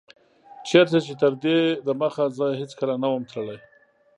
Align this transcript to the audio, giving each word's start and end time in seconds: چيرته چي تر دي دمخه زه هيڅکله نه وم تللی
چيرته 0.67 0.97
چي 1.05 1.13
تر 1.21 1.33
دي 1.43 1.57
دمخه 1.85 2.25
زه 2.37 2.45
هيڅکله 2.59 2.95
نه 3.01 3.07
وم 3.11 3.23
تللی 3.31 3.57